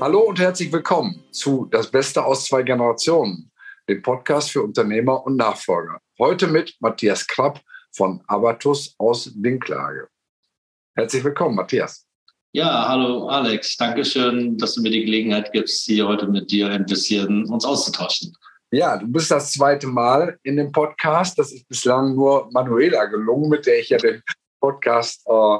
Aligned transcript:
Hallo 0.00 0.20
und 0.20 0.40
herzlich 0.40 0.72
willkommen 0.72 1.22
zu 1.30 1.66
Das 1.70 1.90
Beste 1.90 2.24
aus 2.24 2.46
zwei 2.46 2.62
Generationen, 2.62 3.50
dem 3.86 4.00
Podcast 4.00 4.50
für 4.50 4.62
Unternehmer 4.62 5.26
und 5.26 5.36
Nachfolger. 5.36 6.00
Heute 6.18 6.46
mit 6.46 6.74
Matthias 6.80 7.26
Krapp 7.26 7.60
von 7.92 8.22
Abatus 8.26 8.94
aus 8.96 9.30
Dinklage. 9.34 10.08
Herzlich 10.96 11.22
willkommen, 11.22 11.54
Matthias. 11.54 12.06
Ja, 12.52 12.88
hallo 12.88 13.28
Alex. 13.28 13.76
Dankeschön, 13.76 14.56
dass 14.56 14.72
du 14.72 14.80
mir 14.80 14.90
die 14.90 15.04
Gelegenheit 15.04 15.52
gibst, 15.52 15.84
hier 15.84 16.08
heute 16.08 16.26
mit 16.26 16.50
dir 16.50 16.70
ein 16.70 16.86
bisschen 16.86 17.44
uns 17.50 17.66
auszutauschen. 17.66 18.34
Ja, 18.70 18.96
du 18.96 19.06
bist 19.06 19.30
das 19.30 19.52
zweite 19.52 19.86
Mal 19.86 20.38
in 20.44 20.56
dem 20.56 20.72
Podcast. 20.72 21.38
Das 21.38 21.52
ist 21.52 21.68
bislang 21.68 22.14
nur 22.14 22.48
Manuela 22.52 23.04
gelungen, 23.04 23.50
mit 23.50 23.66
der 23.66 23.80
ich 23.80 23.90
ja 23.90 23.98
den 23.98 24.22
Podcast 24.60 25.22
äh, 25.28 25.58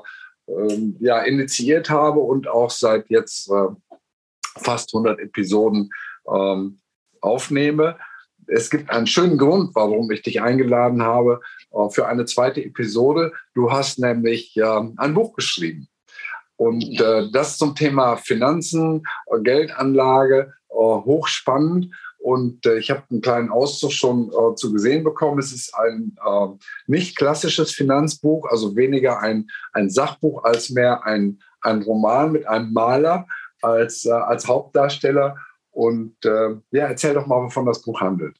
äh, 0.51 0.93
ja, 1.01 1.21
initiiert 1.25 1.91
habe 1.91 2.21
und 2.21 2.49
auch 2.49 2.71
seit 2.71 3.11
jetzt 3.11 3.51
äh, 3.51 3.90
fast 4.59 4.95
100 4.95 5.21
Episoden 5.21 5.91
ähm, 6.33 6.81
aufnehme. 7.21 7.97
Es 8.47 8.71
gibt 8.71 8.91
einen 8.91 9.07
schönen 9.07 9.39
Grund, 9.39 9.75
warum 9.75 10.11
ich 10.11 10.23
dich 10.23 10.43
eingeladen 10.43 11.03
habe 11.03 11.41
äh, 11.73 11.89
für 11.91 12.07
eine 12.07 12.25
zweite 12.25 12.65
Episode. 12.65 13.33
Du 13.55 13.71
hast 13.71 13.99
nämlich 13.99 14.57
äh, 14.57 14.81
ein 14.97 15.15
Buch 15.15 15.35
geschrieben. 15.35 15.89
Und 16.61 17.01
äh, 17.01 17.31
das 17.33 17.57
zum 17.57 17.75
Thema 17.75 18.17
Finanzen, 18.17 19.05
äh, 19.33 19.41
Geldanlage, 19.41 20.53
äh, 20.69 20.75
hochspannend. 20.75 21.95
Und 22.19 22.67
äh, 22.67 22.77
ich 22.77 22.91
habe 22.91 23.03
einen 23.11 23.23
kleinen 23.23 23.49
Auszug 23.49 23.93
schon 23.93 24.31
zu 24.57 24.71
gesehen 24.71 25.03
bekommen. 25.03 25.39
Es 25.39 25.53
ist 25.53 25.75
ein 25.75 26.19
nicht 26.87 27.17
klassisches 27.17 27.73
Finanzbuch, 27.73 28.47
also 28.51 28.77
weniger 28.77 29.21
ein, 29.21 29.49
ein 29.73 29.89
Sachbuch 29.89 30.45
als 30.45 30.69
mehr 30.69 31.07
ein, 31.07 31.41
ein 31.63 31.81
Roman 31.81 32.33
mit 32.33 32.47
einem 32.47 32.75
Maler, 32.75 33.27
als, 33.63 34.05
äh, 34.07 34.11
als 34.11 34.47
Hauptdarsteller. 34.47 35.37
Und 35.71 36.17
äh, 36.25 36.57
ja, 36.73 36.87
erzähl 36.87 37.15
doch 37.15 37.27
mal, 37.27 37.45
wovon 37.45 37.67
das 37.67 37.83
Buch 37.83 38.01
handelt. 38.01 38.37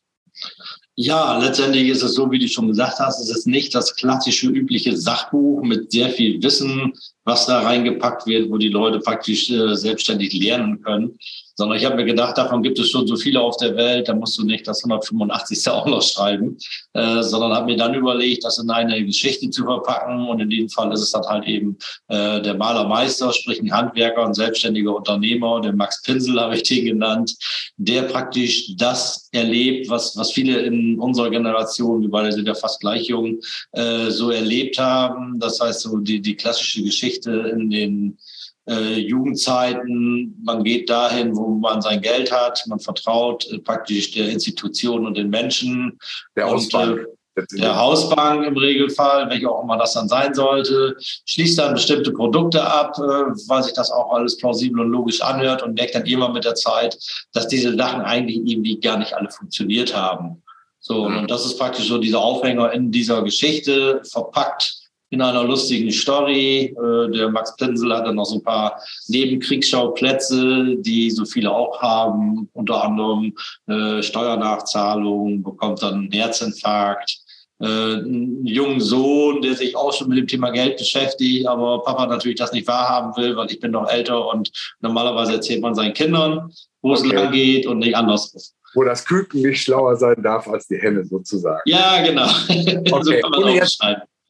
Ja, 0.97 1.39
letztendlich 1.39 1.89
ist 1.89 2.03
es 2.03 2.15
so, 2.15 2.31
wie 2.31 2.39
du 2.39 2.47
schon 2.47 2.69
gesagt 2.69 2.99
hast, 2.99 3.21
es 3.21 3.31
ist 3.35 3.47
nicht 3.47 3.75
das 3.75 3.95
klassische, 3.97 4.49
übliche 4.49 4.97
Sachbuch 4.97 5.63
mit 5.63 5.91
sehr 5.91 6.11
viel 6.11 6.43
Wissen, 6.43 6.93
was 7.25 7.47
da 7.47 7.61
reingepackt 7.61 8.27
wird, 8.27 8.51
wo 8.51 8.59
die 8.59 8.69
Leute 8.69 9.01
praktisch 9.01 9.51
äh, 9.51 9.75
selbstständig 9.75 10.33
lernen 10.35 10.83
können, 10.83 11.19
sondern 11.61 11.77
ich 11.77 11.85
habe 11.85 11.97
mir 11.97 12.07
gedacht, 12.07 12.39
davon 12.39 12.63
gibt 12.63 12.79
es 12.79 12.89
schon 12.89 13.07
so 13.07 13.17
viele 13.17 13.39
auf 13.39 13.59
der 13.59 13.77
Welt, 13.77 14.09
da 14.09 14.15
musst 14.15 14.39
du 14.39 14.45
nicht 14.47 14.67
das 14.67 14.83
185. 14.83 15.69
auch 15.69 15.85
noch 15.85 16.01
schreiben, 16.01 16.57
äh, 16.95 17.23
sondern 17.23 17.53
habe 17.53 17.67
mir 17.67 17.77
dann 17.77 17.95
überlegt, 17.95 18.45
das 18.45 18.57
in 18.57 18.71
eine 18.71 19.05
Geschichte 19.05 19.51
zu 19.51 19.65
verpacken 19.65 20.27
und 20.27 20.41
in 20.41 20.49
dem 20.49 20.71
Fall 20.71 20.91
ist 20.91 21.03
es 21.03 21.11
dann 21.11 21.25
halt 21.25 21.47
eben 21.47 21.77
äh, 22.09 22.41
der 22.41 22.55
Malermeister, 22.55 23.31
sprich 23.35 23.61
ein 23.61 23.71
Handwerker, 23.71 24.25
ein 24.25 24.33
selbstständiger 24.33 24.97
Unternehmer, 24.97 25.61
der 25.61 25.75
Max 25.75 26.01
Pinsel 26.03 26.41
habe 26.41 26.57
ich 26.57 26.63
den 26.63 26.87
genannt, 26.87 27.37
der 27.77 28.05
praktisch 28.05 28.75
das 28.77 29.29
erlebt, 29.33 29.91
was, 29.91 30.17
was 30.17 30.33
viele 30.33 30.61
in 30.61 30.99
unserer 30.99 31.29
Generation, 31.29 32.01
wir 32.01 32.11
beide 32.11 32.33
sind 32.33 32.49
ja 32.49 32.55
fast 32.55 32.81
gleich 32.81 33.09
jung, 33.09 33.39
äh, 33.73 34.11
so 34.11 34.31
erlebt 34.31 34.79
haben. 34.79 35.39
Das 35.39 35.61
heißt, 35.61 35.81
so 35.81 35.99
die, 35.99 36.23
die 36.23 36.37
klassische 36.37 36.83
Geschichte 36.83 37.31
in 37.53 37.69
den 37.69 38.19
äh, 38.71 38.99
Jugendzeiten. 38.99 40.41
Man 40.45 40.63
geht 40.65 40.89
dahin, 40.89 41.37
wo 41.37 41.49
man 41.49 41.83
sein 41.83 42.01
Geld 42.01 42.31
hat. 42.33 42.63
Man 42.67 42.79
vertraut 42.79 43.47
äh, 43.51 43.59
praktisch 43.59 44.13
der 44.13 44.29
Institution 44.31 45.07
und 45.07 45.17
den 45.17 45.29
Menschen. 45.29 45.99
Der 46.37 46.47
Hausbank. 46.47 47.01
Äh, 47.01 47.05
der 47.53 47.77
Hausbank 47.77 48.45
im 48.45 48.57
Regelfall, 48.57 49.31
welche 49.31 49.49
auch 49.49 49.63
immer 49.63 49.79
das 49.79 49.95
dann 49.95 50.09
sein 50.09 50.35
sollte, 50.35 50.97
schließt 51.27 51.59
dann 51.59 51.75
bestimmte 51.75 52.13
Produkte 52.13 52.63
ab, 52.63 52.97
äh, 52.99 53.01
weil 53.49 53.63
sich 53.63 53.73
das 53.73 53.91
auch 53.91 54.13
alles 54.13 54.37
plausibel 54.37 54.81
und 54.81 54.91
logisch 54.91 55.23
anhört 55.23 55.63
und 55.63 55.75
merkt 55.75 55.95
dann 55.95 56.07
immer 56.07 56.29
mit 56.29 56.45
der 56.45 56.55
Zeit, 56.55 56.99
dass 57.33 57.49
diese 57.49 57.75
Sachen 57.77 58.03
eigentlich 58.03 58.37
irgendwie 58.37 58.79
gar 58.79 58.99
nicht 58.99 59.15
alle 59.15 59.31
funktioniert 59.31 59.95
haben. 59.97 60.43
So, 60.81 61.09
mhm. 61.09 61.19
und 61.19 61.31
das 61.31 61.45
ist 61.45 61.59
praktisch 61.59 61.89
so 61.89 61.99
dieser 61.99 62.21
Aufhänger 62.21 62.73
in 62.73 62.91
dieser 62.91 63.23
Geschichte, 63.23 64.01
verpackt 64.05 64.80
in 65.11 65.21
einer 65.21 65.45
lustigen 65.45 65.91
Story. 65.91 66.75
Äh, 66.77 67.11
der 67.11 67.29
Max 67.29 67.55
Pinsel 67.57 67.95
hat 67.95 68.07
dann 68.07 68.17
noch 68.17 68.25
so 68.25 68.37
ein 68.37 68.43
paar 68.43 68.81
Nebenkriegsschauplätze, 69.09 70.77
die 70.79 71.11
so 71.11 71.25
viele 71.25 71.51
auch 71.51 71.81
haben, 71.83 72.49
unter 72.53 72.83
anderem 72.85 73.35
äh, 73.67 74.03
Steuernachzahlung, 74.03 75.43
bekommt 75.43 75.83
dann 75.83 75.95
einen 75.95 76.13
Herzinfarkt. 76.13 77.19
Äh, 77.61 77.67
einen 77.67 78.47
jungen 78.47 78.81
Sohn, 78.81 79.43
der 79.43 79.55
sich 79.55 79.77
auch 79.77 79.93
schon 79.93 80.09
mit 80.09 80.19
dem 80.19 80.27
Thema 80.27 80.51
Geld 80.51 80.79
beschäftigt, 80.79 81.47
aber 81.47 81.83
Papa 81.83 82.07
natürlich 82.07 82.39
das 82.39 82.53
nicht 82.53 82.67
wahrhaben 82.67 83.15
will, 83.17 83.37
weil 83.37 83.51
ich 83.51 83.61
bin 83.61 83.73
noch 83.73 83.91
älter 83.91 84.29
und 84.29 84.51
normalerweise 84.81 85.35
erzählt 85.35 85.61
man 85.61 85.75
seinen 85.75 85.93
Kindern, 85.93 86.51
wo 86.81 86.93
okay. 86.93 87.07
es 87.07 87.13
lang 87.13 87.33
geht 87.33 87.67
und 87.67 87.81
nicht 87.81 87.95
andersrum 87.95 88.41
wo 88.75 88.85
das 88.85 89.05
Küken 89.05 89.43
nicht 89.43 89.63
schlauer 89.63 89.97
sein 89.97 90.23
darf 90.23 90.49
als 90.49 90.67
die 90.69 90.79
Henne 90.79 91.05
sozusagen. 91.05 91.61
Ja, 91.65 92.03
genau. 92.05 92.29
Okay. 92.91 93.03
so 93.03 93.11
kann 93.13 93.31
man 93.31 93.43
ohne, 93.43 93.55
jetzt, 93.55 93.81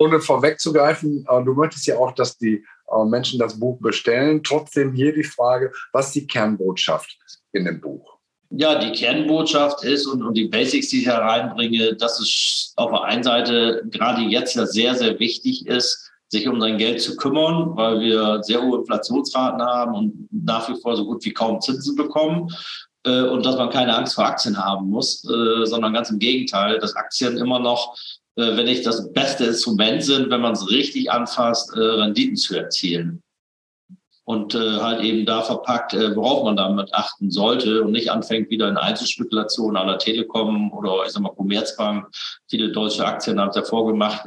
ohne 0.00 0.18
vorwegzugreifen, 0.18 1.26
äh, 1.28 1.44
du 1.44 1.52
möchtest 1.52 1.86
ja 1.86 1.96
auch, 1.98 2.12
dass 2.12 2.38
die 2.38 2.64
äh, 2.88 3.04
Menschen 3.04 3.38
das 3.38 3.60
Buch 3.60 3.78
bestellen. 3.80 4.42
Trotzdem 4.42 4.94
hier 4.94 5.12
die 5.12 5.22
Frage, 5.22 5.70
was 5.92 6.06
ist 6.06 6.14
die 6.14 6.26
Kernbotschaft 6.26 7.16
in 7.52 7.66
dem 7.66 7.80
Buch? 7.80 8.18
Ja, 8.50 8.80
die 8.80 8.92
Kernbotschaft 8.92 9.84
ist 9.84 10.06
und, 10.06 10.22
und 10.24 10.34
die 10.34 10.48
Basics, 10.48 10.88
die 10.88 11.02
ich 11.02 11.06
hereinbringe, 11.06 11.94
dass 11.94 12.18
es 12.18 12.72
auf 12.76 12.90
der 12.90 13.04
einen 13.04 13.22
Seite 13.22 13.82
gerade 13.90 14.22
jetzt 14.22 14.56
ja 14.56 14.66
sehr, 14.66 14.94
sehr 14.94 15.20
wichtig 15.20 15.66
ist, 15.66 16.10
sich 16.28 16.48
um 16.48 16.60
sein 16.60 16.78
Geld 16.78 17.00
zu 17.00 17.14
kümmern, 17.16 17.76
weil 17.76 18.00
wir 18.00 18.42
sehr 18.42 18.62
hohe 18.62 18.80
Inflationsraten 18.80 19.62
haben 19.62 19.94
und 19.94 20.28
nach 20.32 20.68
wie 20.68 20.80
vor 20.80 20.96
so 20.96 21.04
gut 21.04 21.24
wie 21.24 21.32
kaum 21.32 21.60
Zinsen 21.60 21.94
bekommen. 21.94 22.48
Äh, 23.04 23.22
und 23.22 23.44
dass 23.44 23.56
man 23.56 23.70
keine 23.70 23.94
Angst 23.94 24.14
vor 24.14 24.24
Aktien 24.24 24.56
haben 24.56 24.88
muss, 24.88 25.20
sondern 25.20 25.92
ganz 25.92 26.10
im 26.10 26.18
Gegenteil, 26.18 26.78
dass 26.78 26.96
Aktien 26.96 27.36
immer 27.36 27.58
noch, 27.58 27.96
äh, 28.36 28.56
wenn 28.56 28.66
nicht 28.66 28.86
das 28.86 29.12
beste 29.12 29.46
Instrument 29.46 30.02
sind, 30.02 30.30
wenn 30.30 30.40
man 30.40 30.52
es 30.52 30.70
richtig 30.70 31.10
anfasst, 31.10 31.74
Renditen 31.76 32.36
zu 32.36 32.56
erzielen. 32.56 33.22
Und 34.24 34.54
halt 34.54 35.02
eben 35.02 35.26
da 35.26 35.42
verpackt, 35.42 35.92
worauf 35.92 36.44
man 36.44 36.54
damit 36.54 36.94
achten 36.94 37.32
sollte 37.32 37.82
und 37.82 37.90
nicht 37.90 38.12
anfängt 38.12 38.48
wieder 38.48 38.68
in 38.68 38.76
Einzelspekulationen 38.76 39.76
aller 39.76 39.98
Telekom 39.98 40.72
oder 40.72 41.04
ich 41.04 41.10
sag 41.10 41.22
mal 41.22 41.34
Commerzbank. 41.34 42.06
Viele 42.48 42.70
deutsche 42.70 43.04
Aktien 43.04 43.40
haben 43.40 43.48
es 43.48 43.56
ja 43.56 43.64
vorgemacht, 43.64 44.24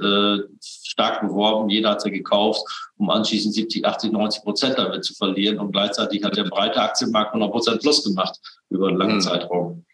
stark 0.94 1.22
beworben, 1.22 1.70
jeder 1.70 1.92
hat 1.92 2.02
sie 2.02 2.12
gekauft, 2.12 2.62
um 2.98 3.10
anschließend 3.10 3.54
70, 3.54 3.86
80, 3.86 4.12
90 4.12 4.44
Prozent 4.44 4.78
damit 4.78 5.04
zu 5.04 5.14
verlieren. 5.16 5.60
Und 5.60 5.72
gleichzeitig 5.72 6.24
hat 6.24 6.38
der 6.38 6.46
breite 6.46 6.82
Aktienmarkt 6.82 7.34
100 7.34 7.52
Prozent 7.52 7.82
plus 7.82 8.04
gemacht 8.04 8.38
über 8.70 8.90
einen 8.90 8.98
langen 8.98 9.14
hm. 9.14 9.22
Zeitraum. 9.22 9.86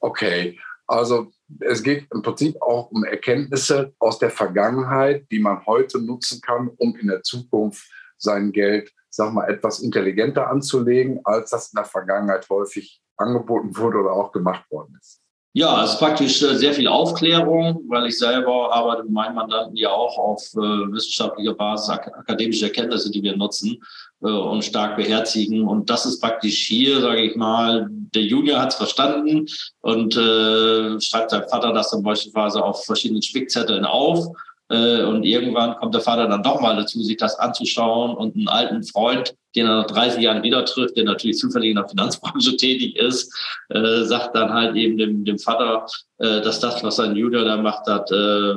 Okay, 0.00 0.58
also 0.86 1.32
es 1.60 1.82
geht 1.82 2.06
im 2.12 2.22
Prinzip 2.22 2.60
auch 2.60 2.90
um 2.90 3.04
Erkenntnisse 3.04 3.94
aus 3.98 4.18
der 4.18 4.30
Vergangenheit, 4.30 5.26
die 5.30 5.38
man 5.38 5.64
heute 5.66 6.00
nutzen 6.00 6.40
kann, 6.40 6.68
um 6.76 6.96
in 6.96 7.08
der 7.08 7.22
Zukunft 7.22 7.90
sein 8.18 8.52
Geld, 8.52 8.92
sag 9.10 9.32
mal, 9.32 9.48
etwas 9.48 9.80
intelligenter 9.80 10.48
anzulegen, 10.48 11.20
als 11.24 11.50
das 11.50 11.72
in 11.72 11.76
der 11.76 11.84
Vergangenheit 11.84 12.48
häufig 12.48 13.02
angeboten 13.16 13.76
wurde 13.76 13.98
oder 13.98 14.12
auch 14.12 14.32
gemacht 14.32 14.70
worden 14.70 14.98
ist. 15.00 15.21
Ja, 15.54 15.84
es 15.84 15.92
ist 15.92 15.98
praktisch 15.98 16.42
äh, 16.42 16.56
sehr 16.56 16.72
viel 16.72 16.88
Aufklärung, 16.88 17.84
weil 17.88 18.06
ich 18.06 18.16
selber 18.16 18.72
arbeite 18.72 19.02
mit 19.02 19.12
meinen 19.12 19.34
Mandanten 19.34 19.76
ja 19.76 19.90
auch 19.90 20.16
auf 20.16 20.42
äh, 20.54 20.58
wissenschaftlicher 20.58 21.52
Basis, 21.52 21.90
ak 21.90 22.08
akademische 22.08 22.64
Erkenntnisse, 22.64 23.10
die 23.10 23.22
wir 23.22 23.36
nutzen 23.36 23.76
äh, 24.22 24.28
und 24.28 24.64
stark 24.64 24.96
beherzigen. 24.96 25.68
Und 25.68 25.90
das 25.90 26.06
ist 26.06 26.22
praktisch 26.22 26.66
hier, 26.66 27.02
sage 27.02 27.20
ich 27.20 27.36
mal, 27.36 27.86
der 27.90 28.22
Junior 28.22 28.60
hat 28.60 28.70
es 28.70 28.76
verstanden 28.76 29.46
und 29.82 30.16
äh, 30.16 30.98
schreibt 31.02 31.32
seinem 31.32 31.48
Vater 31.48 31.74
das 31.74 31.90
dann 31.90 32.02
beispielsweise 32.02 32.64
auf 32.64 32.86
verschiedenen 32.86 33.20
Spickzetteln 33.20 33.84
auf. 33.84 34.28
Äh, 34.72 35.04
und 35.04 35.24
irgendwann 35.24 35.76
kommt 35.76 35.94
der 35.94 36.00
Vater 36.00 36.26
dann 36.26 36.42
doch 36.42 36.60
mal 36.60 36.74
dazu, 36.74 37.02
sich 37.02 37.18
das 37.18 37.38
anzuschauen 37.38 38.16
und 38.16 38.34
einen 38.34 38.48
alten 38.48 38.82
Freund, 38.82 39.34
den 39.54 39.66
er 39.66 39.82
nach 39.82 39.86
30 39.86 40.22
Jahren 40.22 40.42
wieder 40.42 40.64
trifft, 40.64 40.96
der 40.96 41.04
natürlich 41.04 41.36
zufällig 41.36 41.70
in 41.70 41.76
der 41.76 41.88
Finanzbranche 41.88 42.56
tätig 42.56 42.96
ist, 42.96 43.34
äh, 43.68 44.02
sagt 44.04 44.34
dann 44.34 44.52
halt 44.52 44.74
eben 44.76 44.96
dem, 44.96 45.26
dem 45.26 45.38
Vater, 45.38 45.84
äh, 46.18 46.40
dass 46.40 46.58
das, 46.58 46.82
was 46.82 46.96
sein 46.96 47.14
Junior 47.14 47.44
da 47.44 47.58
macht 47.58 47.86
hat, 47.86 48.10
äh, 48.10 48.54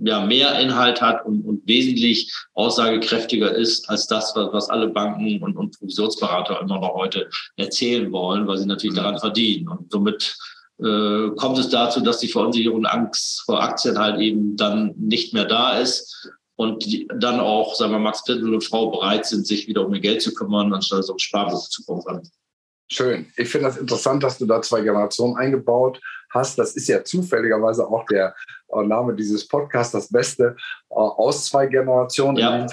ja, 0.00 0.24
mehr 0.24 0.58
Inhalt 0.58 1.00
hat 1.00 1.24
und, 1.24 1.42
und 1.42 1.66
wesentlich 1.66 2.32
aussagekräftiger 2.54 3.52
ist 3.52 3.88
als 3.88 4.06
das, 4.08 4.32
was, 4.34 4.52
was 4.52 4.70
alle 4.70 4.88
Banken 4.88 5.40
und, 5.42 5.56
und 5.56 5.78
Provisionsberater 5.78 6.60
immer 6.60 6.80
noch 6.80 6.94
heute 6.94 7.28
erzählen 7.56 8.10
wollen, 8.10 8.46
weil 8.46 8.58
sie 8.58 8.66
natürlich 8.66 8.96
mhm. 8.96 9.02
daran 9.02 9.18
verdienen. 9.18 9.68
Und 9.68 9.90
somit 9.90 10.36
äh, 10.80 11.30
kommt 11.36 11.58
es 11.58 11.68
dazu, 11.68 12.00
dass 12.00 12.18
die 12.18 12.28
Verunsicherung 12.28 12.78
und 12.78 12.86
Angst 12.86 13.42
vor 13.44 13.62
Aktien 13.62 13.98
halt 13.98 14.20
eben 14.20 14.56
dann 14.56 14.94
nicht 14.96 15.34
mehr 15.34 15.44
da 15.44 15.78
ist 15.78 16.30
und 16.56 16.84
die, 16.84 17.08
dann 17.14 17.40
auch, 17.40 17.74
sagen 17.74 17.92
wir, 17.92 17.98
Max 17.98 18.24
Pinsel 18.24 18.54
und 18.54 18.64
Frau 18.64 18.90
bereit 18.90 19.26
sind, 19.26 19.46
sich 19.46 19.68
wieder 19.68 19.86
um 19.86 19.94
ihr 19.94 20.00
Geld 20.00 20.22
zu 20.22 20.34
kümmern, 20.34 20.72
anstatt 20.72 21.04
so 21.04 21.14
ein 21.14 21.18
Sparbuch 21.18 21.68
zu 21.68 21.84
kaufen. 21.84 22.28
Schön. 22.90 23.30
Ich 23.36 23.48
finde 23.48 23.68
das 23.68 23.76
interessant, 23.76 24.22
dass 24.22 24.38
du 24.38 24.46
da 24.46 24.62
zwei 24.62 24.80
Generationen 24.80 25.36
eingebaut 25.36 26.00
hast. 26.32 26.58
Das 26.58 26.74
ist 26.74 26.88
ja 26.88 27.04
zufälligerweise 27.04 27.86
auch 27.86 28.06
der 28.06 28.34
äh, 28.72 28.82
Name 28.82 29.14
dieses 29.14 29.46
Podcasts, 29.46 29.92
das 29.92 30.08
Beste 30.08 30.56
äh, 30.90 30.94
aus 30.94 31.46
zwei 31.46 31.66
Generationen, 31.66 32.38
ja. 32.38 32.66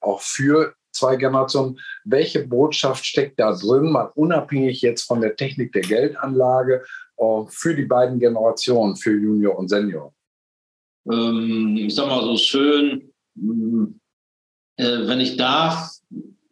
auch 0.00 0.20
für 0.20 0.74
zwei 0.92 1.16
Generationen. 1.16 1.78
Welche 2.04 2.46
Botschaft 2.46 3.04
steckt 3.04 3.38
da 3.38 3.52
drin, 3.52 3.92
mal 3.92 4.10
unabhängig 4.14 4.80
jetzt 4.80 5.02
von 5.02 5.20
der 5.20 5.36
Technik 5.36 5.72
der 5.72 5.82
Geldanlage, 5.82 6.84
für 7.48 7.74
die 7.74 7.84
beiden 7.84 8.18
Generationen, 8.18 8.96
für 8.96 9.12
Junior 9.12 9.58
und 9.58 9.68
Senior? 9.68 10.12
Ähm, 11.10 11.76
ich 11.76 11.94
sag 11.94 12.08
mal 12.08 12.22
so 12.22 12.36
schön, 12.36 13.12
hm, 13.36 14.00
äh, 14.76 15.06
wenn 15.06 15.20
ich 15.20 15.36
darf, 15.36 15.90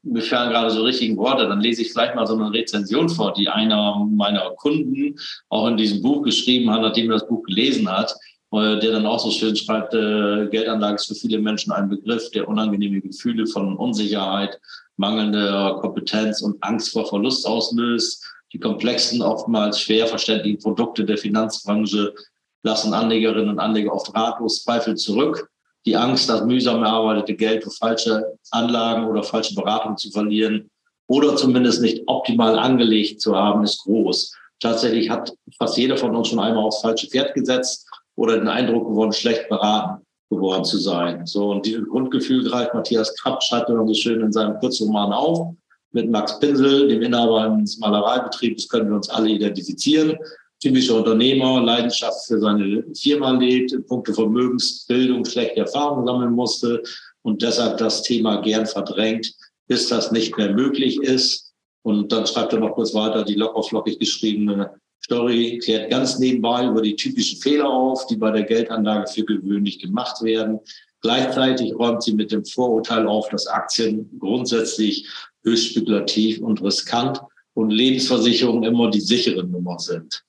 mir 0.03 0.23
fallen 0.23 0.51
gerade 0.51 0.71
so 0.71 0.83
richtigen 0.83 1.17
Worte, 1.17 1.49
dann 1.49 1.61
lese 1.61 1.83
ich 1.83 1.93
vielleicht 1.93 2.15
mal 2.15 2.27
so 2.27 2.35
eine 2.35 2.53
Rezension 2.53 3.09
vor, 3.09 3.33
die 3.35 3.49
einer 3.49 4.07
meiner 4.11 4.51
Kunden 4.51 5.17
auch 5.49 5.67
in 5.67 5.77
diesem 5.77 6.01
Buch 6.01 6.23
geschrieben 6.23 6.71
hat, 6.71 6.83
nachdem 6.83 7.11
er 7.11 7.19
das 7.19 7.29
Buch 7.29 7.43
gelesen 7.43 7.91
hat, 7.91 8.15
äh, 8.53 8.79
der 8.79 8.93
dann 8.93 9.07
auch 9.07 9.19
so 9.19 9.31
schön 9.31 9.57
schreibt, 9.57 9.95
äh, 9.95 10.47
Geldanlage 10.49 10.97
ist 10.97 11.07
für 11.07 11.15
viele 11.15 11.39
Menschen 11.39 11.73
ein 11.73 11.89
Begriff, 11.89 12.31
der 12.31 12.49
unangenehme 12.49 13.01
Gefühle 13.01 13.47
von 13.47 13.77
Unsicherheit, 13.77 14.61
mangelnder 14.97 15.79
Kompetenz 15.81 16.41
und 16.41 16.63
Angst 16.63 16.93
vor 16.93 17.07
Verlust 17.07 17.47
auslöst. 17.47 18.25
Die 18.53 18.61
komplexen, 18.61 19.23
oftmals 19.23 19.81
schwer 19.81 20.07
verständlichen 20.07 20.61
Produkte 20.61 21.05
der 21.05 21.19
Finanzbranche 21.19 22.15
lassen 22.63 22.95
Anlegerinnen 22.95 23.51
und 23.51 23.59
Anleger 23.59 23.93
oft 23.93 24.15
ratlos 24.15 24.63
Zweifel 24.63 24.97
zurück 24.97 25.49
die 25.87 25.97
Angst, 25.97 26.29
das 26.29 26.45
mühsam 26.45 26.83
erarbeitete 26.83 27.35
Geld 27.35 27.63
für 27.63 27.71
falsche 27.71 28.37
Anlagen 28.51 29.07
oder 29.07 29.23
falsche 29.23 29.55
Beratung 29.55 29.97
zu 29.97 30.11
verlieren 30.11 30.69
oder 31.07 31.37
zumindest 31.37 31.81
nicht 31.81 32.03
optimal 32.07 32.59
angelegt 32.59 33.21
zu 33.21 33.37
haben, 33.37 33.63
ist 33.63 33.85
groß. 33.85 34.35
Tatsächlich 34.59 35.09
hat 35.09 35.33
fast 35.57 35.77
jeder 35.77 35.97
von 35.97 36.15
uns 36.17 36.29
schon 36.29 36.41
einmal 36.41 36.65
aufs 36.65 36.81
falsche 36.81 37.07
Pferd 37.07 37.35
gesetzt 37.35 37.89
oder 38.17 38.37
den 38.37 38.49
Eindruck 38.49 38.89
gewonnen, 38.89 39.13
schlecht 39.13 39.49
beraten 39.49 40.03
geworden 40.29 40.65
zu 40.65 40.79
sein. 40.79 41.25
So, 41.25 41.53
und 41.53 41.65
dieses 41.65 41.87
Grundgefühl 41.87 42.43
greift 42.43 42.75
Matthias 42.75 43.15
Krapp, 43.17 43.41
schreibt 43.45 43.69
er 43.69 43.87
so 43.87 43.95
schön 43.95 44.21
in 44.23 44.33
seinem 44.33 44.59
Kurzroman 44.59 45.13
auf. 45.13 45.55
Mit 45.97 46.11
Max 46.11 46.39
Pinsel, 46.39 46.89
dem 46.89 47.01
Inhaber 47.01 47.41
eines 47.41 47.79
Malereibetriebs, 47.79 48.69
können 48.69 48.91
wir 48.91 48.97
uns 48.97 49.09
alle 49.09 49.31
identifizieren 49.31 50.19
typischer 50.61 50.97
Unternehmer, 50.97 51.63
Leidenschaft 51.63 52.27
für 52.27 52.39
seine 52.39 52.85
Firma 52.95 53.33
lebt, 53.33 53.73
in 53.73 53.87
puncto 53.87 54.13
Vermögensbildung 54.13 55.25
schlechte 55.25 55.61
Erfahrungen 55.61 56.07
sammeln 56.07 56.33
musste 56.33 56.83
und 57.23 57.43
deshalb 57.43 57.79
das 57.79 58.03
Thema 58.03 58.41
gern 58.43 58.67
verdrängt, 58.67 59.33
bis 59.69 59.89
das 59.89 60.13
nicht 60.13 60.37
mehr 60.37 60.53
möglich 60.53 61.01
ist. 61.03 61.53
Und 61.83 62.11
dann 62.13 62.27
schreibt 62.27 62.53
er 62.53 62.61
noch 62.61 62.75
kurz 62.75 62.95
weiter, 62.95 63.25
die 63.25 63.35
lockerflockig 63.35 63.99
geschriebene 63.99 64.71
Story 65.05 65.61
klärt 65.63 65.91
ganz 65.91 66.19
nebenbei 66.19 66.67
über 66.67 66.83
die 66.83 66.97
typischen 66.97 67.39
Fehler 67.41 67.69
auf, 67.69 68.07
die 68.07 68.17
bei 68.17 68.31
der 68.31 68.43
Geldanlage 68.43 69.07
für 69.07 69.25
gewöhnlich 69.25 69.79
gemacht 69.79 70.23
werden. 70.23 70.59
Gleichzeitig 71.03 71.75
räumt 71.75 72.03
sie 72.03 72.15
mit 72.15 72.33
dem 72.33 72.45
Vorurteil 72.45 73.07
auf, 73.07 73.29
dass 73.29 73.47
Aktien 73.47 74.11
grundsätzlich 74.19 75.07
höchst 75.47 75.69
spekulativ 75.69 76.41
und 76.41 76.63
riskant 76.63 77.21
und 77.55 77.71
Lebensversicherungen 77.71 78.65
immer 78.65 78.91
die 78.91 79.01
sichere 79.01 79.45
Nummer 79.45 79.79
sind. 79.79 80.23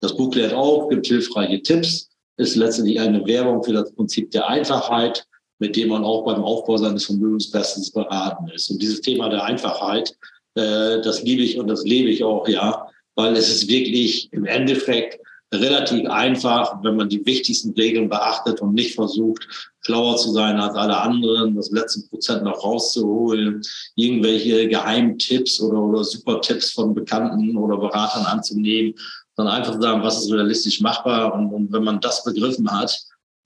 Das 0.00 0.16
Buch 0.16 0.30
klärt 0.32 0.52
auf, 0.52 0.88
gibt 0.88 1.06
hilfreiche 1.06 1.62
Tipps, 1.62 2.08
ist 2.36 2.56
letztendlich 2.56 2.98
eine 2.98 3.24
Werbung 3.26 3.62
für 3.62 3.72
das 3.72 3.92
Prinzip 3.92 4.30
der 4.32 4.48
Einfachheit, 4.48 5.24
mit 5.60 5.76
dem 5.76 5.90
man 5.90 6.02
auch 6.02 6.24
beim 6.24 6.42
Aufbau 6.42 6.76
seines 6.76 7.04
Vermögens 7.04 7.50
bestens 7.50 7.92
beraten 7.92 8.48
ist. 8.48 8.68
Und 8.70 8.82
dieses 8.82 9.00
Thema 9.00 9.28
der 9.28 9.44
Einfachheit, 9.44 10.16
äh, 10.54 11.00
das 11.02 11.22
liebe 11.22 11.42
ich 11.42 11.58
und 11.58 11.68
das 11.68 11.84
lebe 11.84 12.10
ich 12.10 12.24
auch, 12.24 12.48
ja, 12.48 12.88
weil 13.14 13.36
es 13.36 13.48
ist 13.48 13.68
wirklich 13.68 14.28
im 14.32 14.44
Endeffekt 14.44 15.20
relativ 15.52 16.08
einfach, 16.08 16.82
wenn 16.82 16.96
man 16.96 17.08
die 17.08 17.24
wichtigsten 17.26 17.72
Regeln 17.72 18.08
beachtet 18.08 18.60
und 18.60 18.74
nicht 18.74 18.94
versucht, 18.94 19.46
schlauer 19.80 20.16
zu 20.16 20.32
sein 20.32 20.58
als 20.58 20.74
alle 20.74 20.96
anderen, 20.96 21.56
das 21.56 21.70
letzte 21.70 22.08
Prozent 22.08 22.44
noch 22.44 22.64
rauszuholen, 22.64 23.60
irgendwelche 23.96 24.68
Geheimtipps 24.68 25.60
oder, 25.60 25.78
oder 25.78 26.04
Super-Tipps 26.04 26.72
von 26.72 26.94
Bekannten 26.94 27.56
oder 27.56 27.76
Beratern 27.76 28.24
anzunehmen 28.24 28.94
sondern 29.36 29.56
einfach 29.56 29.80
sagen, 29.80 30.02
was 30.02 30.18
ist 30.18 30.32
realistisch 30.32 30.80
machbar. 30.80 31.34
Und, 31.34 31.52
und 31.52 31.72
wenn 31.72 31.84
man 31.84 32.00
das 32.00 32.24
begriffen 32.24 32.70
hat, 32.70 32.96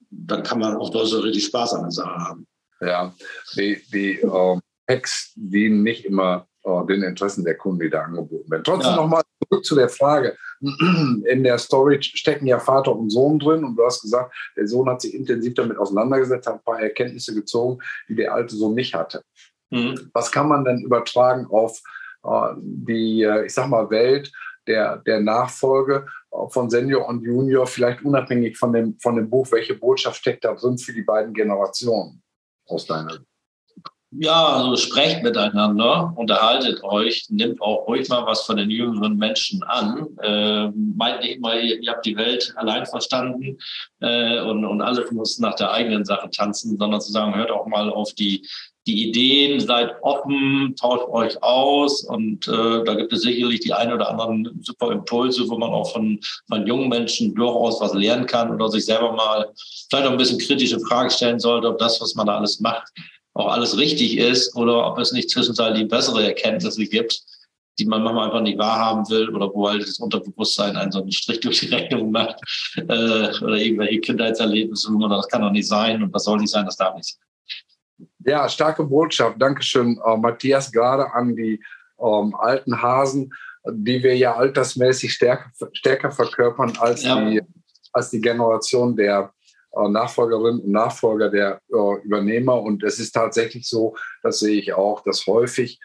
dann 0.09 0.43
kann 0.43 0.59
man 0.59 0.75
auch 0.77 0.91
so 1.05 1.19
richtig 1.19 1.45
Spaß 1.45 1.73
an 1.73 1.83
der 1.83 1.91
Sache 1.91 2.15
haben. 2.15 2.47
Ja, 2.81 3.13
die, 3.55 3.81
die 3.91 4.19
äh, 4.19 4.59
Hacks 4.89 5.33
dienen 5.35 5.83
nicht 5.83 6.05
immer 6.05 6.47
äh, 6.63 6.85
den 6.87 7.03
Interessen 7.03 7.43
der 7.43 7.57
Kunden, 7.57 7.81
die 7.81 7.89
da 7.89 8.03
angeboten 8.03 8.49
werden. 8.51 8.63
Trotzdem 8.63 8.91
ja. 8.91 8.95
nochmal 8.95 9.23
zurück 9.49 9.65
zu 9.65 9.75
der 9.75 9.89
Frage. 9.89 10.37
In 10.61 11.43
der 11.43 11.57
Story 11.57 12.01
stecken 12.01 12.47
ja 12.47 12.59
Vater 12.59 12.95
und 12.95 13.09
Sohn 13.09 13.39
drin 13.39 13.63
und 13.63 13.75
du 13.75 13.85
hast 13.85 14.01
gesagt, 14.01 14.33
der 14.55 14.67
Sohn 14.67 14.89
hat 14.89 15.01
sich 15.01 15.13
intensiv 15.13 15.53
damit 15.53 15.77
auseinandergesetzt, 15.77 16.47
hat 16.47 16.55
ein 16.55 16.63
paar 16.63 16.79
Erkenntnisse 16.79 17.33
gezogen, 17.33 17.79
die 18.09 18.15
der 18.15 18.33
alte 18.33 18.55
Sohn 18.55 18.75
nicht 18.75 18.93
hatte. 18.93 19.21
Mhm. 19.69 20.09
Was 20.13 20.31
kann 20.31 20.47
man 20.47 20.63
denn 20.63 20.81
übertragen 20.81 21.45
auf 21.47 21.79
äh, 22.23 22.53
die, 22.57 23.23
äh, 23.23 23.45
ich 23.45 23.53
sag 23.53 23.67
mal, 23.67 23.89
Welt 23.89 24.31
der, 24.67 24.97
der 24.97 25.19
Nachfolge 25.21 26.07
von 26.49 26.69
Senior 26.69 27.07
und 27.07 27.23
Junior, 27.23 27.65
vielleicht 27.65 28.03
unabhängig 28.03 28.57
von 28.57 28.73
dem, 28.73 28.97
von 28.99 29.15
dem 29.15 29.29
Buch, 29.29 29.47
welche 29.51 29.75
Botschaft 29.75 30.17
steckt 30.17 30.43
da 30.43 30.53
drin 30.53 30.77
für 30.77 30.93
die 30.93 31.03
beiden 31.03 31.33
Generationen 31.33 32.21
aus 32.67 32.85
deiner 32.85 33.11
Sicht? 33.11 33.36
Ja, 34.11 34.45
also 34.55 34.77
sprecht 34.77 35.21
miteinander, 35.21 36.13
unterhaltet 36.15 36.81
euch, 36.81 37.25
nimmt 37.29 37.61
auch 37.61 37.87
ruhig 37.87 38.07
mal 38.07 38.25
was 38.25 38.43
von 38.43 38.55
den 38.55 38.69
jüngeren 38.69 39.17
Menschen 39.17 39.61
an. 39.63 40.07
Äh, 40.23 40.69
meint 40.95 41.21
nicht 41.23 41.41
mal, 41.41 41.59
ihr, 41.61 41.81
ihr, 41.81 41.91
habt 41.91 42.05
die 42.05 42.15
Welt 42.15 42.53
allein 42.55 42.85
verstanden 42.85 43.57
äh, 43.99 44.39
und, 44.39 44.63
und 44.63 44.81
alles 44.81 45.11
muss 45.11 45.39
nach 45.39 45.55
der 45.55 45.71
eigenen 45.71 46.05
Sache 46.05 46.29
tanzen, 46.29 46.77
sondern 46.77 47.01
zu 47.01 47.11
sagen, 47.11 47.35
hört 47.35 47.51
auch 47.51 47.67
mal 47.67 47.89
auf 47.89 48.13
die 48.13 48.47
die 48.87 49.09
Ideen, 49.09 49.59
seid 49.59 50.01
offen, 50.01 50.73
tauscht 50.79 51.07
euch 51.09 51.43
aus 51.43 52.03
und 52.03 52.47
äh, 52.47 52.83
da 52.85 52.95
gibt 52.95 53.11
es 53.11 53.21
sicherlich 53.21 53.59
die 53.59 53.73
ein 53.73 53.91
oder 53.91 54.09
anderen 54.09 54.59
super 54.61 54.91
Impulse, 54.91 55.47
wo 55.49 55.57
man 55.57 55.71
auch 55.71 55.91
von, 55.91 56.19
von 56.47 56.65
jungen 56.65 56.87
Menschen 56.87 57.35
durchaus 57.35 57.81
was 57.81 57.93
lernen 57.93 58.25
kann 58.25 58.49
oder 58.49 58.69
sich 58.69 58.85
selber 58.85 59.11
mal 59.11 59.51
vielleicht 59.89 60.07
auch 60.07 60.11
ein 60.11 60.17
bisschen 60.17 60.39
kritische 60.39 60.79
Fragen 60.79 61.09
stellen 61.09 61.39
sollte, 61.39 61.67
ob 61.67 61.77
das, 61.77 61.99
was 62.01 62.15
man 62.15 62.27
da 62.27 62.37
alles 62.37 62.61
macht, 62.61 62.87
auch 63.37 63.51
alles 63.51 63.77
richtig 63.77 64.17
ist 64.17 64.55
oder 64.55 64.87
ob 64.87 64.97
es 64.97 65.11
nicht 65.11 65.29
zwischenzeitlich 65.29 65.87
bessere 65.87 66.25
Erkenntnisse 66.25 66.85
gibt, 66.85 67.21
die 67.79 67.85
man 67.85 68.03
manchmal 68.03 68.25
einfach 68.25 68.41
nicht 68.41 68.57
wahrhaben 68.57 69.07
will 69.09 69.29
oder 69.29 69.53
wo 69.53 69.69
halt 69.69 69.83
das 69.83 69.99
Unterbewusstsein 69.99 70.75
einen 70.75 70.91
so 70.91 71.01
einen 71.01 71.11
Strich 71.11 71.39
durch 71.41 71.59
die 71.59 71.67
Rechnung 71.67 72.11
macht 72.11 72.39
äh, 72.75 72.81
oder 72.81 73.55
irgendwelche 73.55 73.99
Kindheitserlebnisse, 73.99 74.91
wo 74.91 74.97
man 74.97 75.11
das 75.11 75.27
kann 75.27 75.41
doch 75.41 75.51
nicht 75.51 75.67
sein 75.67 76.01
und 76.01 76.13
das 76.13 76.23
soll 76.23 76.39
nicht 76.39 76.51
sein, 76.51 76.65
das 76.65 76.77
darf 76.77 76.95
nicht 76.95 77.15
sein. 77.15 78.07
Ja, 78.25 78.49
starke 78.49 78.83
Botschaft. 78.83 79.39
Dankeschön, 79.39 79.99
äh, 80.03 80.17
Matthias, 80.17 80.71
gerade 80.71 81.11
an 81.13 81.35
die 81.35 81.61
ähm, 81.99 82.35
alten 82.35 82.81
Hasen, 82.81 83.33
die 83.69 84.01
wir 84.01 84.15
ja 84.17 84.35
altersmäßig 84.35 85.13
stärker, 85.13 85.51
stärker 85.73 86.11
verkörpern 86.11 86.73
als, 86.79 87.03
ja. 87.03 87.29
die, 87.29 87.41
als 87.93 88.09
die 88.09 88.21
Generation 88.21 88.95
der 88.95 89.31
Nachfolgerinnen 89.87 90.61
und 90.61 90.71
Nachfolger 90.71 91.29
der 91.29 91.61
äh, 91.71 92.03
Übernehmer. 92.03 92.61
Und 92.61 92.83
es 92.83 92.99
ist 92.99 93.11
tatsächlich 93.11 93.67
so, 93.67 93.95
das 94.23 94.39
sehe 94.39 94.59
ich 94.59 94.73
auch, 94.73 95.01
dass 95.03 95.27
häufig 95.27 95.79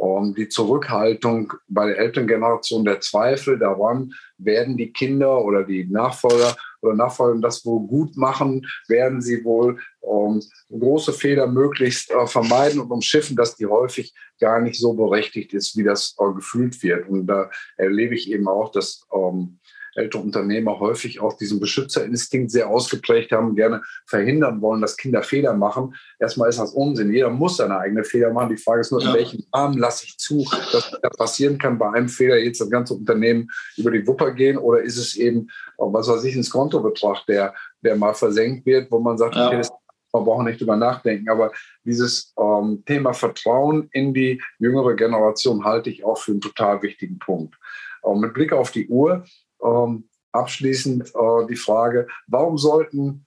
ähm, 0.00 0.34
die 0.34 0.48
Zurückhaltung 0.48 1.52
bei 1.68 1.86
der 1.86 1.98
älteren 1.98 2.28
Generation, 2.28 2.84
der 2.84 3.00
Zweifel 3.00 3.58
daran, 3.58 4.12
werden 4.38 4.76
die 4.76 4.92
Kinder 4.92 5.44
oder 5.44 5.64
die 5.64 5.86
Nachfolger 5.86 6.56
oder 6.80 6.94
Nachfolger 6.94 7.40
das 7.40 7.64
wohl 7.64 7.86
gut 7.86 8.16
machen, 8.16 8.66
werden 8.86 9.20
sie 9.20 9.44
wohl 9.44 9.78
ähm, 10.02 10.42
große 10.70 11.12
Fehler 11.12 11.48
möglichst 11.48 12.10
äh, 12.10 12.26
vermeiden 12.26 12.80
und 12.80 12.90
umschiffen, 12.90 13.36
dass 13.36 13.56
die 13.56 13.66
häufig 13.66 14.14
gar 14.40 14.60
nicht 14.60 14.78
so 14.78 14.92
berechtigt 14.92 15.52
ist, 15.52 15.76
wie 15.76 15.82
das 15.82 16.14
äh, 16.20 16.32
gefühlt 16.32 16.80
wird. 16.82 17.08
Und 17.08 17.26
da 17.26 17.50
erlebe 17.76 18.14
ich 18.14 18.30
eben 18.30 18.46
auch, 18.46 18.70
dass 18.70 19.04
ähm, 19.12 19.58
ältere 19.94 20.22
Unternehmer 20.22 20.78
häufig 20.78 21.20
auch 21.20 21.36
diesen 21.36 21.60
Beschützerinstinkt 21.60 22.50
sehr 22.50 22.68
ausgeprägt 22.68 23.32
haben, 23.32 23.54
gerne 23.54 23.82
verhindern 24.06 24.60
wollen, 24.60 24.80
dass 24.80 24.96
Kinder 24.96 25.22
Fehler 25.22 25.54
machen. 25.54 25.94
Erstmal 26.18 26.48
ist 26.48 26.58
das 26.58 26.72
Unsinn. 26.72 27.12
Jeder 27.12 27.30
muss 27.30 27.56
seine 27.56 27.78
eigene 27.78 28.04
Fehler 28.04 28.32
machen. 28.32 28.50
Die 28.50 28.62
Frage 28.62 28.80
ist 28.80 28.92
nur, 28.92 29.02
ja. 29.02 29.08
in 29.08 29.14
welchem 29.14 29.44
Rahmen 29.52 29.78
lasse 29.78 30.04
ich 30.04 30.18
zu, 30.18 30.44
dass 30.72 30.98
das 31.02 31.16
passieren 31.16 31.58
kann, 31.58 31.78
bei 31.78 31.90
einem 31.92 32.08
Fehler 32.08 32.38
jetzt 32.38 32.60
das 32.60 32.70
ganze 32.70 32.94
Unternehmen 32.94 33.48
über 33.76 33.90
die 33.90 34.06
Wupper 34.06 34.32
gehen 34.32 34.58
oder 34.58 34.82
ist 34.82 34.96
es 34.96 35.16
eben, 35.16 35.48
was 35.76 36.08
weiß 36.08 36.24
ich, 36.24 36.36
ein 36.36 36.44
Skontobetrag, 36.44 37.26
der, 37.26 37.54
der 37.82 37.96
mal 37.96 38.14
versenkt 38.14 38.66
wird, 38.66 38.90
wo 38.90 38.98
man 38.98 39.18
sagt, 39.18 39.36
ja. 39.36 39.46
okay, 39.46 39.58
das 39.58 39.70
man 40.12 40.24
braucht 40.24 40.44
nicht 40.44 40.60
drüber 40.60 40.76
nachdenken. 40.76 41.28
Aber 41.28 41.52
dieses 41.84 42.34
ähm, 42.38 42.82
Thema 42.86 43.12
Vertrauen 43.12 43.88
in 43.92 44.14
die 44.14 44.42
jüngere 44.58 44.94
Generation 44.94 45.64
halte 45.64 45.90
ich 45.90 46.04
auch 46.04 46.18
für 46.18 46.32
einen 46.32 46.40
total 46.40 46.82
wichtigen 46.82 47.18
Punkt. 47.18 47.56
Und 48.02 48.20
mit 48.20 48.34
Blick 48.34 48.52
auf 48.52 48.70
die 48.70 48.88
Uhr 48.88 49.24
ähm, 49.62 50.08
abschließend 50.32 51.14
äh, 51.14 51.46
die 51.48 51.56
Frage, 51.56 52.06
warum 52.26 52.58
sollten 52.58 53.26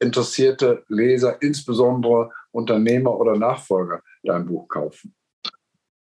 interessierte 0.00 0.84
Leser, 0.88 1.42
insbesondere 1.42 2.30
Unternehmer 2.52 3.18
oder 3.18 3.36
Nachfolger, 3.36 4.02
dein 4.22 4.46
Buch 4.46 4.68
kaufen? 4.68 5.14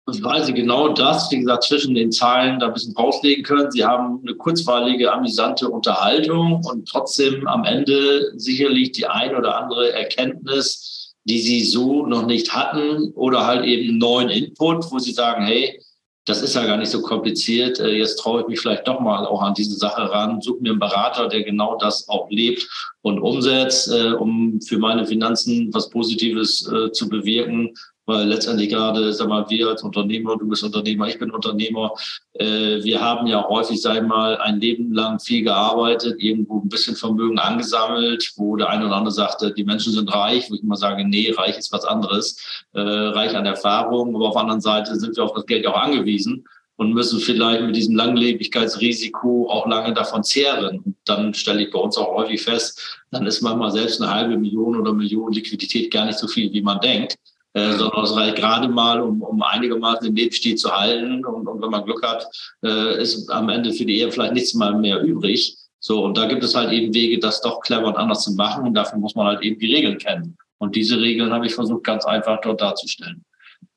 weil 0.06 0.44
sie 0.44 0.54
genau 0.54 0.90
das, 0.90 1.32
wie 1.32 1.40
gesagt, 1.40 1.64
zwischen 1.64 1.96
den 1.96 2.12
Zeilen 2.12 2.60
da 2.60 2.68
ein 2.68 2.74
bisschen 2.74 2.96
rauslegen 2.96 3.44
können. 3.44 3.72
Sie 3.72 3.86
haben 3.86 4.20
eine 4.22 4.36
kurzweilige, 4.36 5.12
amüsante 5.12 5.70
Unterhaltung 5.70 6.62
und 6.66 6.88
trotzdem 6.90 7.48
am 7.48 7.64
Ende 7.64 8.34
sicherlich 8.36 8.92
die 8.92 9.06
ein 9.06 9.36
oder 9.36 9.58
andere 9.58 9.94
Erkenntnis, 9.94 11.14
die 11.24 11.40
sie 11.40 11.64
so 11.64 12.06
noch 12.06 12.26
nicht 12.26 12.54
hatten 12.54 13.12
oder 13.14 13.46
halt 13.48 13.66
eben 13.66 13.98
neuen 13.98 14.30
Input, 14.30 14.92
wo 14.92 15.00
sie 15.00 15.14
sagen, 15.14 15.46
hey, 15.46 15.82
das 16.26 16.42
ist 16.42 16.56
ja 16.56 16.66
gar 16.66 16.78
nicht 16.78 16.92
so 16.92 17.02
kompliziert. 17.02 17.80
Äh, 17.80 17.98
jetzt 17.98 18.18
traue 18.18 18.42
ich 18.42 18.48
mich 18.48 18.60
vielleicht 18.60 18.88
doch 18.88 19.00
mal 19.00 19.26
auch 19.26 19.42
an 19.42 19.54
diese 19.54 19.76
Sache 19.76 20.10
ran, 20.10 20.42
suche 20.42 20.62
mir 20.62 20.72
einen 20.72 20.80
Berater, 20.80 21.28
der 21.28 21.44
genau 21.44 21.78
das 21.78 22.08
auch 22.08 22.30
lebt 22.30 22.68
und 23.02 23.20
umsetzt, 23.20 23.92
äh, 23.92 24.14
um 24.14 24.60
für 24.62 24.78
meine 24.78 25.06
Finanzen 25.06 25.74
was 25.74 25.90
Positives 25.90 26.68
äh, 26.72 26.92
zu 26.92 27.10
bewirken 27.10 27.74
weil 28.06 28.28
letztendlich 28.28 28.70
gerade, 28.70 29.14
sag 29.14 29.30
mal, 29.30 29.50
wir 29.50 29.70
als 29.70 29.84
Unternehmer, 29.84 30.38
du 30.38 30.48
bist 30.48 30.64
Unternehmer, 30.64 31.08
ich 31.08 31.20
bin 31.20 31.32
Unternehmer, 31.32 31.94
äh, 32.34 32.84
wir 32.84 33.02
haben 33.02 33.28
ja 33.28 33.48
häufig, 33.48 33.82
sag 33.82 33.98
ich 33.98 34.08
mal, 34.08 34.38
ein 34.38 34.60
Leben 34.60 34.94
lang 34.94 35.20
viel 35.20 35.44
gearbeitet, 35.44 36.16
irgendwo 36.20 36.60
ein 36.60 36.70
bisschen 36.70 36.96
Vermögen 36.96 37.40
angesammelt, 37.40 38.34
wo 38.36 38.56
der 38.56 38.70
eine 38.70 38.88
oder 38.88 38.96
andere 38.96 39.14
sagte, 39.14 39.54
die 39.54 39.64
Menschen 39.64 39.94
sind 39.94 40.14
reich, 40.14 40.50
wo 40.50 40.56
ich 40.56 40.64
immer 40.64 40.76
sage, 40.76 41.08
nee, 41.08 41.32
reich 41.32 41.58
ist 41.58 41.72
was 41.72 41.86
anderes, 41.86 42.64
äh, 42.74 42.82
reich 42.82 43.36
an 43.36 43.46
Erfahrung, 43.46 44.16
aber 44.16 44.28
auf 44.28 44.34
der 44.34 44.42
anderen 44.42 44.62
Seite 44.62 44.96
sind 44.96 45.16
wir 45.16 45.24
auf 45.24 45.34
das 45.34 45.46
Geld 45.46 45.66
auch 45.66 45.78
angewiesen 45.78 46.46
und 46.76 46.94
müssen 46.94 47.20
vielleicht 47.20 47.62
mit 47.62 47.76
diesem 47.76 47.96
Langlebigkeitsrisiko 47.96 49.48
auch 49.50 49.68
lange 49.68 49.94
davon 49.94 50.24
zehren. 50.24 50.80
Und 50.80 50.96
dann 51.06 51.34
stelle 51.34 51.64
ich 51.64 51.72
bei 51.72 51.80
uns 51.80 51.98
auch 51.98 52.16
häufig 52.16 52.42
fest, 52.42 53.02
dann 53.12 53.28
ist 53.28 53.42
manchmal 53.42 53.72
selbst 53.72 54.02
eine 54.02 54.12
halbe 54.12 54.38
Million 54.38 54.76
oder 54.76 54.92
Million 54.92 55.32
Liquidität 55.32 55.92
gar 55.92 56.06
nicht 56.06 56.18
so 56.18 56.28
viel, 56.28 56.52
wie 56.52 56.62
man 56.62 56.80
denkt 56.80 57.16
äh, 57.54 57.74
sondern 57.74 58.04
es 58.04 58.16
reicht 58.16 58.38
gerade 58.38 58.68
mal, 58.68 59.00
um, 59.02 59.22
um 59.22 59.42
einigermaßen 59.42 60.08
den 60.08 60.16
Lebensstil 60.16 60.56
zu 60.56 60.72
halten. 60.72 61.24
Und, 61.26 61.48
und 61.48 61.62
wenn 61.62 61.70
man 61.70 61.86
Glück 61.86 62.04
hat, 62.04 62.26
äh, 62.64 63.02
ist 63.02 63.30
am 63.30 63.50
Ende 63.50 63.74
für 63.74 63.86
die 63.86 64.00
Ehe 64.00 64.12
vielleicht 64.12 64.34
nichts 64.34 64.54
mal 64.54 64.74
mehr 64.78 65.02
übrig. 65.02 65.58
So, 65.80 66.04
und 66.04 66.18
da 66.18 66.26
gibt 66.28 66.44
es 66.44 66.56
halt 66.56 66.72
eben 66.72 66.94
Wege, 66.94 67.20
das 67.20 67.42
doch 67.42 67.60
clever 67.62 67.88
und 67.88 67.98
anders 67.98 68.24
zu 68.24 68.34
machen. 68.34 68.66
Und 68.66 68.74
dafür 68.74 69.00
muss 69.00 69.16
man 69.16 69.28
halt 69.28 69.42
eben 69.42 69.60
die 69.60 69.74
Regeln 69.74 69.98
kennen. 69.98 70.38
Und 70.58 70.76
diese 70.76 71.00
Regeln 71.00 71.32
habe 71.34 71.46
ich 71.46 71.54
versucht, 71.54 71.84
ganz 71.84 72.06
einfach 72.06 72.40
dort 72.42 72.62
darzustellen. 72.62 73.24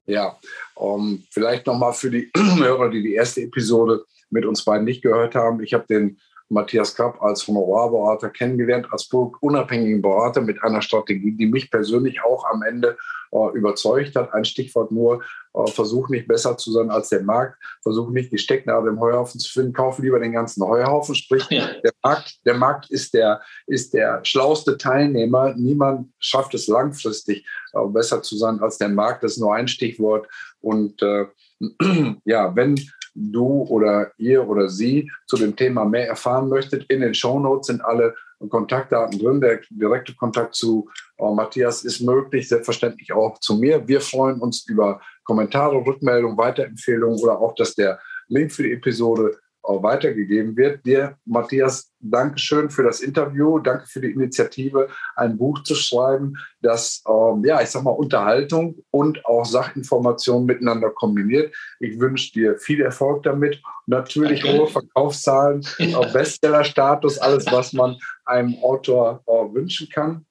Ja, 0.06 0.38
um, 0.76 1.24
vielleicht 1.30 1.66
nochmal 1.66 1.92
für 1.92 2.10
die 2.10 2.30
Hörer, 2.36 2.90
die 2.90 3.02
die 3.02 3.14
erste 3.14 3.42
Episode 3.42 4.04
mit 4.30 4.46
uns 4.46 4.64
beiden 4.64 4.84
nicht 4.84 5.02
gehört 5.02 5.34
haben. 5.34 5.62
Ich 5.62 5.74
habe 5.74 5.84
den 5.88 6.18
Matthias 6.48 6.94
Kapp 6.94 7.20
als 7.22 7.46
Honorarberater 7.46 8.30
kennengelernt, 8.30 8.86
als 8.90 9.08
unabhängigen 9.40 10.02
Berater 10.02 10.40
mit 10.40 10.62
einer 10.62 10.82
Strategie, 10.82 11.32
die 11.32 11.46
mich 11.46 11.70
persönlich 11.70 12.22
auch 12.22 12.44
am 12.44 12.62
Ende 12.62 12.96
äh, 13.32 13.50
überzeugt 13.54 14.14
hat. 14.14 14.32
Ein 14.32 14.44
Stichwort 14.44 14.92
nur, 14.92 15.22
äh, 15.54 15.66
versuch 15.70 16.08
nicht 16.08 16.28
besser 16.28 16.56
zu 16.56 16.70
sein 16.70 16.90
als 16.90 17.08
der 17.08 17.22
Markt, 17.22 17.60
versuch 17.82 18.10
nicht 18.10 18.30
die 18.32 18.38
Stecknadel 18.38 18.90
im 18.90 19.00
Heuhaufen 19.00 19.40
zu 19.40 19.50
finden, 19.52 19.72
kauf 19.72 19.98
lieber 19.98 20.20
den 20.20 20.32
ganzen 20.32 20.64
Heuhaufen. 20.64 21.14
Sprich, 21.14 21.44
ja. 21.50 21.68
der, 21.82 21.92
Markt, 22.02 22.38
der 22.46 22.54
Markt 22.54 22.90
ist 22.90 23.14
der, 23.14 23.40
ist 23.66 23.94
der 23.94 24.20
schlauste 24.24 24.78
Teilnehmer. 24.78 25.54
Niemand 25.56 26.12
schafft 26.20 26.54
es 26.54 26.68
langfristig 26.68 27.44
äh, 27.72 27.86
besser 27.86 28.22
zu 28.22 28.36
sein 28.36 28.60
als 28.60 28.78
der 28.78 28.88
Markt. 28.88 29.24
Das 29.24 29.32
ist 29.32 29.38
nur 29.38 29.54
ein 29.54 29.68
Stichwort. 29.68 30.28
Und 30.60 31.02
äh, 31.02 31.26
ja, 32.24 32.54
wenn 32.54 32.78
du 33.16 33.64
oder 33.68 34.12
ihr 34.18 34.46
oder 34.46 34.68
sie 34.68 35.10
zu 35.26 35.36
dem 35.36 35.56
Thema 35.56 35.84
mehr 35.84 36.08
erfahren 36.08 36.48
möchtet, 36.48 36.84
in 36.90 37.00
den 37.00 37.14
Show 37.14 37.40
Notes 37.40 37.68
sind 37.68 37.84
alle 37.84 38.14
Kontaktdaten 38.48 39.18
drin. 39.18 39.40
Der 39.40 39.60
direkte 39.70 40.14
Kontakt 40.14 40.54
zu 40.54 40.88
äh, 41.18 41.30
Matthias 41.32 41.84
ist 41.84 42.00
möglich, 42.00 42.48
selbstverständlich 42.48 43.12
auch 43.12 43.38
zu 43.40 43.56
mir. 43.56 43.88
Wir 43.88 44.00
freuen 44.00 44.40
uns 44.40 44.66
über 44.68 45.00
Kommentare, 45.24 45.76
Rückmeldungen, 45.76 46.36
Weiterempfehlungen 46.36 47.18
oder 47.18 47.40
auch, 47.40 47.54
dass 47.54 47.74
der 47.74 47.98
Link 48.28 48.52
für 48.52 48.64
die 48.64 48.72
Episode 48.72 49.38
auch 49.66 49.82
weitergegeben 49.82 50.56
wird. 50.56 50.84
Dir, 50.86 51.16
Matthias, 51.24 51.92
danke 52.00 52.38
schön 52.38 52.70
für 52.70 52.82
das 52.82 53.00
Interview, 53.00 53.58
danke 53.58 53.86
für 53.86 54.00
die 54.00 54.10
Initiative, 54.10 54.88
ein 55.16 55.36
Buch 55.36 55.62
zu 55.62 55.74
schreiben, 55.74 56.34
das, 56.62 57.02
ähm, 57.08 57.44
ja, 57.44 57.60
ich 57.60 57.70
sag 57.70 57.82
mal, 57.82 57.90
Unterhaltung 57.90 58.76
und 58.90 59.24
auch 59.26 59.44
Sachinformation 59.44 60.46
miteinander 60.46 60.90
kombiniert. 60.90 61.54
Ich 61.80 61.98
wünsche 61.98 62.32
dir 62.32 62.56
viel 62.58 62.80
Erfolg 62.80 63.22
damit. 63.24 63.60
Natürlich 63.86 64.44
okay. 64.44 64.58
hohe 64.58 64.68
Verkaufszahlen, 64.68 65.66
ja. 65.78 66.00
Bestseller-Status, 66.00 67.18
alles, 67.18 67.46
was 67.50 67.72
man 67.72 67.96
einem 68.24 68.56
Autor 68.62 69.22
äh, 69.26 69.32
wünschen 69.54 69.88
kann. 69.88 70.26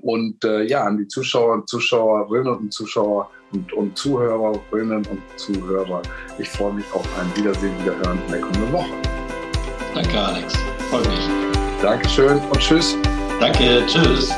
Und 0.00 0.42
äh, 0.44 0.62
ja, 0.62 0.84
an 0.84 0.96
die 0.96 1.06
Zuschauer 1.06 1.52
und 1.52 1.68
Zuschauerinnen 1.68 2.54
und 2.54 2.72
Zuschauer 2.72 3.30
und, 3.52 3.72
und 3.72 3.96
Zuhörerinnen 3.96 5.06
und 5.06 5.22
Zuhörer. 5.36 6.02
Ich 6.38 6.48
freue 6.48 6.74
mich 6.74 6.84
auf 6.92 7.06
ein 7.18 7.36
Wiedersehen, 7.36 7.72
Wiederhören 7.80 8.18
in 8.26 8.32
der 8.32 8.40
kommenden 8.40 8.72
Woche. 8.72 8.92
Danke, 9.94 10.18
Alex. 10.18 10.54
Freue 10.90 11.02
mich. 11.02 11.28
Dankeschön 11.82 12.38
und 12.38 12.58
tschüss. 12.58 12.96
Danke, 13.40 13.82
tschüss. 13.86 14.32